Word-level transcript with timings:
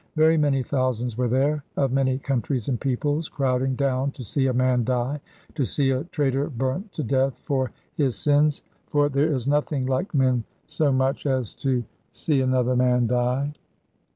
Very 0.15 0.35
many 0.35 0.63
thousands 0.63 1.15
were 1.15 1.27
there, 1.27 1.63
of 1.77 1.91
many 1.91 2.17
countries 2.17 2.67
and 2.67 2.81
peoples, 2.81 3.29
crowding 3.29 3.75
down 3.75 4.09
to 4.13 4.23
see 4.23 4.47
a 4.47 4.51
man 4.51 4.83
die, 4.83 5.21
to 5.53 5.63
see 5.63 5.91
a 5.91 6.05
traitor 6.05 6.49
burnt 6.49 6.91
to 6.93 7.03
death 7.03 7.37
for 7.45 7.69
his 7.93 8.15
sins, 8.15 8.63
for 8.87 9.09
there 9.09 9.31
is 9.31 9.47
nothing 9.47 9.85
men 9.85 9.91
like 9.91 10.43
so 10.65 10.91
much 10.91 11.27
as 11.27 11.53
to 11.53 11.83
see 12.11 12.41
another 12.41 12.75
man 12.75 13.05
die. 13.05 13.53